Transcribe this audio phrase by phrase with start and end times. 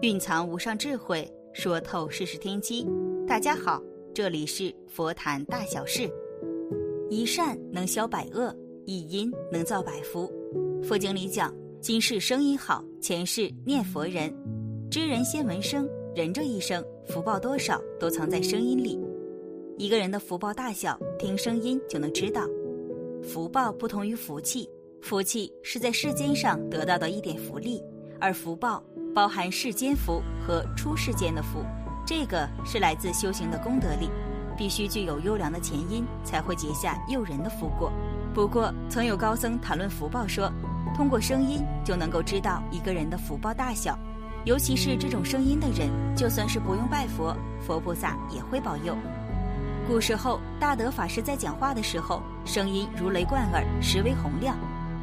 [0.00, 2.86] 蕴藏无上智慧，说透世事天机。
[3.26, 3.82] 大家好，
[4.14, 6.08] 这里是佛谈大小事。
[7.10, 10.32] 一善能消百恶，一因能造百福。
[10.84, 14.32] 佛经里讲，今世声音好，前世念佛人。
[14.88, 18.96] 知人先闻声，人这一生福报多少都藏在声音里。
[19.78, 22.46] 一个人的福报大小，听声音就能知道。
[23.20, 24.70] 福报不同于福气，
[25.02, 27.82] 福气是在世间上得到的一点福利，
[28.20, 28.80] 而福报。
[29.18, 31.64] 包含世间福和出世间的福，
[32.06, 34.08] 这个是来自修行的功德力，
[34.56, 37.92] 必须具有优良的前因，才会结下诱人的福果。
[38.32, 40.48] 不过，曾有高僧谈论福报说，
[40.94, 43.98] 通过声音就能够知道一个人的福报大小，
[44.44, 48.96] 尤其是这种声音的人，就算是不用拜佛，佛菩萨也会保佑。
[49.88, 54.56] 古时候，大德法师在讲话的时候，声音如雷贯耳，实为洪亮。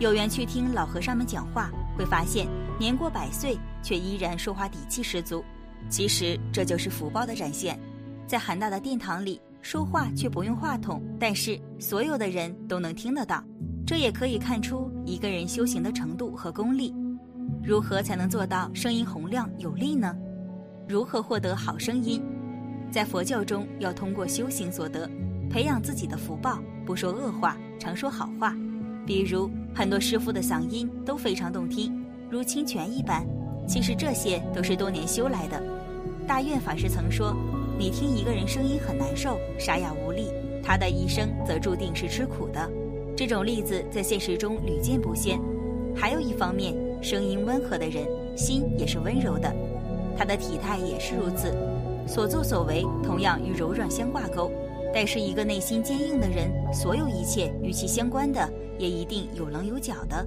[0.00, 2.46] 有缘去听老和尚们讲话，会发现
[2.78, 3.58] 年过百岁。
[3.82, 5.44] 却依然说话底气十足，
[5.88, 7.76] 其实这就是福报的展现。
[8.28, 13.42] 在韩大的殿堂里说话却不用话筒，但是所有的人都能听得到，
[13.84, 16.94] 这也可以看出一个人修行的程度和功力。
[17.60, 20.16] 如何才能做到声音洪亮有力呢？
[20.88, 22.22] 如何获得好声音？
[22.88, 25.10] 在佛教中，要通过修行所得，
[25.50, 28.54] 培养自己的福报，不说恶话，常说好话。
[29.04, 31.92] 比如很多师傅的嗓音都非常动听，
[32.32, 33.26] 如清泉一般。
[33.68, 35.62] 其实这些都是多年修来的。
[36.26, 37.36] 大愿法师曾说
[37.78, 40.28] ：“你听一个人声音很难受，沙哑无力，
[40.64, 42.70] 他的一生则注定是吃苦的。”
[43.14, 45.38] 这种例子在现实中屡见不鲜。
[45.94, 49.54] 还有一方面，声音温和的人心也是温柔的，
[50.16, 51.54] 他的体态也是如此，
[52.06, 54.50] 所作所为同样与柔软相挂钩。
[54.94, 60.26] 但是一个内心坚硬的人，所有一切与其相关的也一定有棱有角的。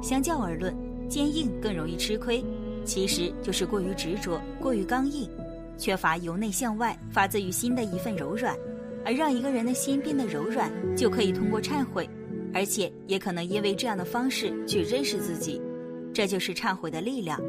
[0.00, 0.74] 相较而论，
[1.10, 2.42] 坚硬更容易吃亏。
[2.82, 5.28] 其实就是过于执着、过于刚硬，
[5.76, 8.56] 缺乏由内向外、发自于心的一份柔软。
[9.04, 12.08] 而让一个人的心变得柔软，就可以通过忏悔，
[12.52, 15.60] 而且也可能因为这样的方式去认识自己。
[16.12, 17.40] 这就是忏悔的力量。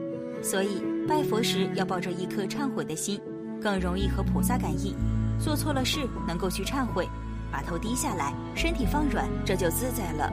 [0.42, 3.20] 所以拜佛时要抱着一颗忏悔的心，
[3.62, 4.96] 更容易和菩萨感应。
[5.40, 7.08] 做错了事能够去忏悔，
[7.52, 10.32] 把头低下来，身体放软，这就自在了。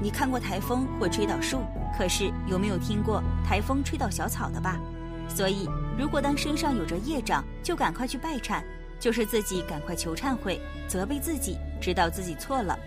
[0.00, 1.58] 你看过台风会吹倒树？
[1.96, 4.80] 可是有没有听过台风吹倒小草的吧？
[5.28, 8.62] 所以，如果当身上有着业障，就赶快去拜忏，
[9.00, 12.78] 就是自己赶快求忏悔，责备自己，知道自己错了，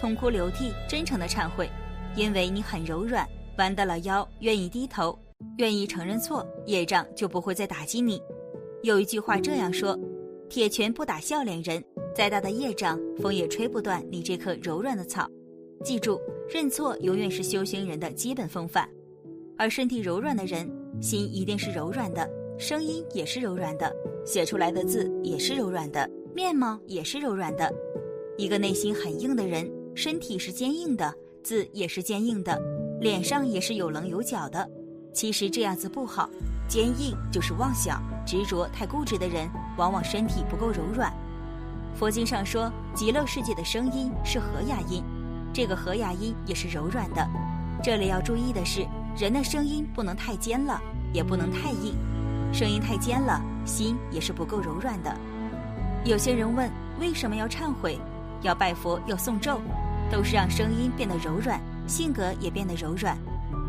[0.00, 1.70] 痛哭流涕，真诚的忏悔，
[2.16, 3.28] 因为你很柔软，
[3.58, 5.16] 弯得了腰，愿意低头，
[5.58, 8.20] 愿意承认错，业障就不会再打击你。
[8.82, 9.96] 有一句话这样说：
[10.48, 11.82] 铁拳不打笑脸人，
[12.16, 15.28] 再大的业障，风也吹不断你这棵柔软的草。
[15.82, 16.20] 记住。
[16.52, 18.86] 认错永远是修行人的基本风范，
[19.56, 20.70] 而身体柔软的人，
[21.00, 22.28] 心一定是柔软的，
[22.58, 23.90] 声音也是柔软的，
[24.26, 27.72] 写出来的字也是柔软的，面貌也是柔软的。
[28.36, 32.60] 一个内心很硬的人，身体是坚硬的，字也是坚硬的，
[33.00, 34.68] 脸上也是有棱有角的。
[35.14, 36.28] 其实这样子不好，
[36.68, 41.10] 坚硬就是妄想、执着、太固执的人，往往身体不够柔软。
[41.94, 45.02] 佛经上说，极乐世界的声音是和雅音。
[45.52, 47.28] 这个和雅音也是柔软的，
[47.82, 48.86] 这里要注意的是，
[49.16, 50.80] 人的声音不能太尖了，
[51.12, 51.94] 也不能太硬，
[52.52, 55.14] 声音太尖了，心也是不够柔软的。
[56.04, 57.98] 有些人问，为什么要忏悔，
[58.40, 59.60] 要拜佛，要诵咒，
[60.10, 63.16] 都是让声音变得柔软，性格也变得柔软。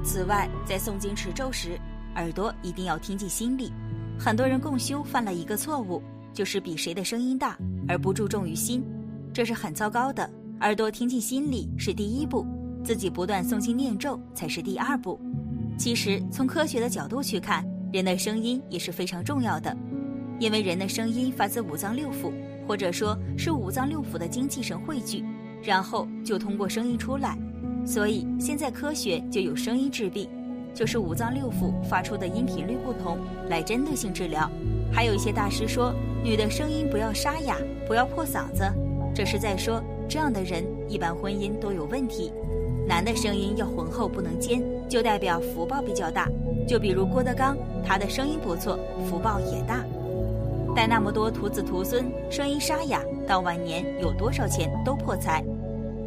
[0.04, 1.78] 此外，在诵经持咒时，
[2.16, 3.72] 耳朵一定要听进心里。
[4.18, 6.02] 很多人共修犯了一个错误，
[6.34, 7.58] 就是比谁的声音大，
[7.90, 8.84] 而不注重于心，
[9.34, 10.30] 这是很糟糕的。
[10.64, 12.46] 耳朵听进心里是第一步，
[12.86, 15.20] 自己不断诵经念咒才是第二步。
[15.78, 19.76] 其实从科学的角度去看，人的声音也是非常重要的，
[20.40, 22.32] 因为人的声音发自五脏六腑，
[22.66, 25.22] 或者说是五脏六腑的精气神汇聚，
[25.62, 27.38] 然后就通过声音出来。
[27.86, 30.30] 所以现在科学就有声音治病，
[30.74, 33.20] 就是五脏六腑发出的音频率不同
[33.50, 34.50] 来针对性治疗。
[34.94, 35.94] 还有一些大师说，
[36.24, 38.64] 女的声音不要沙哑，不要破嗓子，
[39.14, 39.84] 这是在说。
[40.14, 42.32] 这样的人一般婚姻都有问题。
[42.88, 46.30] 男的声音要浑厚，不能尖，就代表福报比较大。
[46.68, 48.78] 就比如郭德纲，他的声音不错，
[49.10, 49.84] 福报也大。
[50.76, 55.44] 带那么多徒子徒孙，声音沙哑，到晚年有多少钱都破财。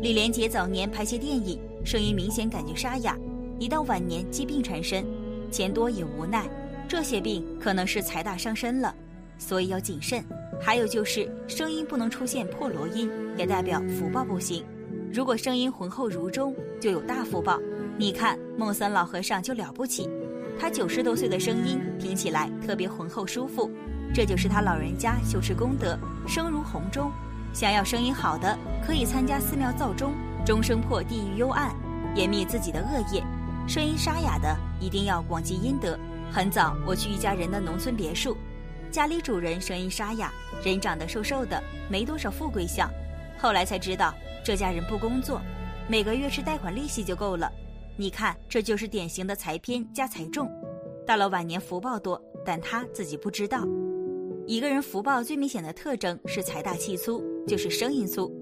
[0.00, 3.18] 李连杰早年拍些电影，声音明显感觉沙哑，
[3.58, 5.04] 一到晚年疾病缠身，
[5.50, 6.48] 钱多也无奈。
[6.86, 8.94] 这些病可能是财大伤身了，
[9.36, 10.24] 所以要谨慎。
[10.60, 14.64] 还有就是声音不能出现破锣音，也代表福报不行。
[15.12, 17.58] 如果声音浑厚如钟，就有大福报。
[17.98, 20.08] 你看孟森老和尚就了不起，
[20.58, 23.70] 他九十多岁的声音听起来特别浑厚舒服，
[24.12, 27.10] 这就是他老人家修持功德，声如洪钟。
[27.52, 30.12] 想要声音好的，可以参加寺庙造钟，
[30.44, 31.74] 钟声破地狱幽暗，
[32.14, 33.22] 湮灭自己的恶业；
[33.66, 35.98] 声音沙哑的，一定要广积阴德。
[36.30, 38.36] 很早，我去一家人的农村别墅，
[38.90, 40.32] 家里主人声音沙哑，
[40.64, 42.90] 人长得瘦瘦的，没多少富贵相。
[43.38, 45.40] 后来才知道，这家人不工作，
[45.88, 47.50] 每个月吃贷款利息就够了。
[47.96, 50.50] 你看，这就是典型的财偏加财重，
[51.06, 53.66] 到了晚年福报多，但他自己不知道。
[54.46, 58.32] 一个人福报最明显的特征是财大气粗，就是声音粗。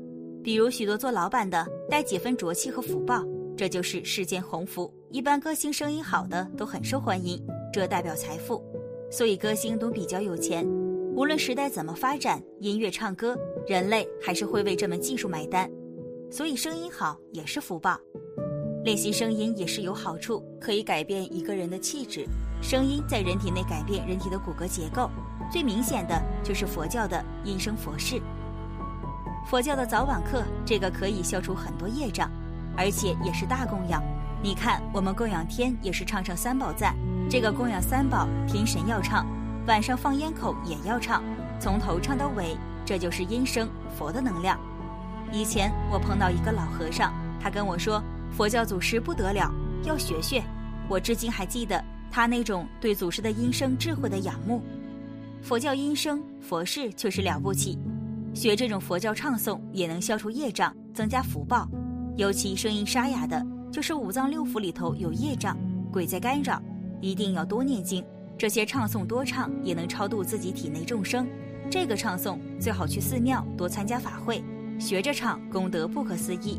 [0.42, 3.24] 比如许多做老板的带几分浊气和福报，
[3.56, 4.92] 这就是世间鸿福。
[5.10, 7.42] 一般歌星声音好的都很受欢迎，
[7.72, 8.62] 这代表财富，
[9.10, 10.66] 所以歌星都比较有钱。
[11.14, 13.36] 无论时代怎么发展，音乐唱歌，
[13.66, 15.70] 人类还是会为这门技术买单，
[16.30, 17.98] 所以声音好也是福报。
[18.84, 22.26] 练习声音也是有好处，可以改变一个人的气质。
[22.60, 25.08] 声音在人体内改变人体的骨骼结构，
[25.52, 28.20] 最明显的就是佛教的音声佛事。
[29.46, 32.30] 佛教的早晚课，这个可以消除很多业障，
[32.76, 34.02] 而且也是大供养。
[34.42, 36.96] 你看，我们供养天也是唱上三宝赞，
[37.28, 39.26] 这个供养三宝，天神要唱，
[39.66, 41.22] 晚上放烟口也要唱，
[41.58, 44.58] 从头唱到尾，这就是音声佛的能量。
[45.32, 48.02] 以前我碰到一个老和尚，他跟我说。
[48.30, 49.48] 佛教祖师不得了，
[49.84, 50.42] 要学学。
[50.88, 51.80] 我至今还记得
[52.10, 54.60] 他那种对祖师的音声智慧的仰慕。
[55.40, 57.78] 佛教音声佛事确实了不起，
[58.34, 61.68] 学这种佛教唱诵也能消除业障，增加福报。
[62.16, 65.56] 尤其声音沙哑的，就是五脏六腑里头有业障，
[65.92, 66.60] 鬼在干扰，
[67.04, 68.02] 一定要多念经。
[68.38, 71.28] 这些唱诵多唱，也能超度自己体内众生。
[71.70, 74.42] 这个唱诵最好去寺庙多参加法会，
[74.78, 76.58] 学着唱，功德不可思议。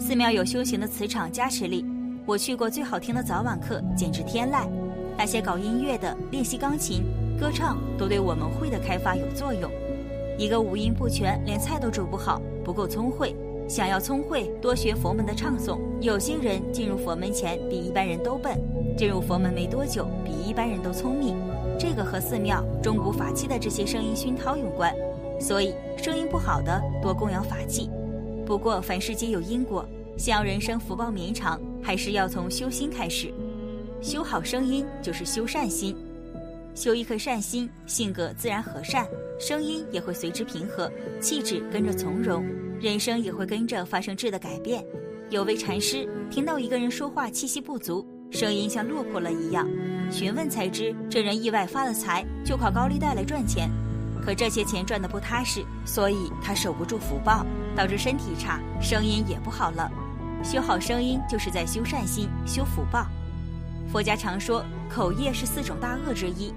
[0.00, 1.84] 寺庙有修行的磁场加持力，
[2.26, 4.68] 我去过最好听的早晚课，简直天籁。
[5.16, 7.02] 那些搞音乐的、练习钢琴、
[7.38, 9.70] 歌唱，都对我们会的开发有作用。
[10.36, 13.34] 一个五音不全，连菜都煮不好，不够聪慧。
[13.68, 15.78] 想要聪慧，多学佛门的唱诵。
[16.00, 18.56] 有些人进入佛门前比一般人都笨，
[18.98, 21.36] 进入佛门没多久比一般人都聪明。
[21.78, 24.92] 这个和寺庙中古法器的这些声音熏陶有关。
[25.40, 27.88] 所以，声音不好的多供养法器。
[28.44, 33.32] 不过，凡事皆有因果，想要人生福报绵长，还是要从修心开始。
[34.02, 35.94] 修好声音就是修善心，
[36.74, 39.06] 修一颗善心，性格自然和善，
[39.38, 40.90] 声音也会随之平和，
[41.20, 42.44] 气质跟着从容，
[42.80, 44.84] 人生也会跟着发生质的改变。
[45.30, 49.66] 有位禅师听到一个人说话气息不足，声音像落魄了一样，
[50.10, 53.70] 询问才知这人意外发了财，就靠高利贷来赚钱。
[54.24, 59.90] 可这些钱赚的不踏实，所以他守不住福报，导致身体差，声音也不好了。
[60.44, 63.06] 修好声音就是在修善心、修福报。
[63.90, 66.52] 佛家常说，口业是四种大恶之一，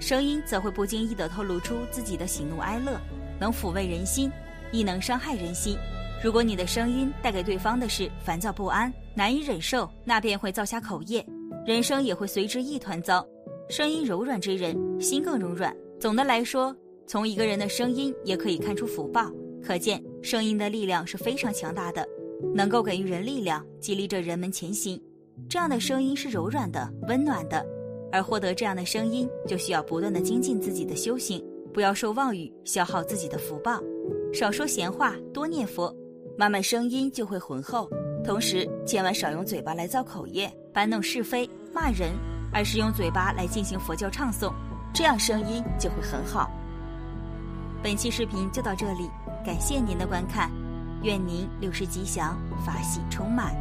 [0.00, 2.98] 声音则会不经意地透露出自己的喜怒哀乐，
[3.38, 4.30] 能抚慰人心，
[4.72, 5.76] 亦能伤害人心。
[6.22, 11.24] 如果你的声音带给对方的是烦躁不安、难以忍受，那便会造下口业，
[11.66, 13.26] 人生也会随之一团糟。
[13.68, 15.74] 声音柔软之人，心更柔软。
[15.98, 16.74] 总的来说。
[17.06, 19.30] 从一个人的声音也可以看出福报，
[19.62, 22.08] 可见声音的力量是非常强大的，
[22.54, 24.98] 能够给予人力量，激励着人们前行。
[25.46, 27.62] 这样的声音是柔软的、温暖的，
[28.10, 33.78] 而获得这样的声音，就需要不断的精进自己的修行，不要受妄语，消耗自己的福报，
[34.32, 35.94] 少说闲话，多念佛，
[36.36, 37.88] 慢慢声音就会浑厚。
[38.24, 42.12] 同时，千万少用嘴巴来造口业、搬弄是非、骂人，
[42.52, 44.52] 而是用嘴巴来进行佛教唱诵，
[44.92, 46.50] 这样声音就会很好。
[47.82, 49.10] 本期视频就到这里，
[49.44, 50.50] 感谢您的观看，
[51.02, 53.54] 愿您六时吉祥，法喜充满。